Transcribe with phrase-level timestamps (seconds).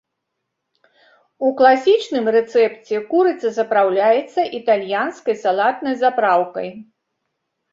[1.47, 6.69] У класічным рэцэпце курыца запраўляецца італьянскай салатнай запраўкай.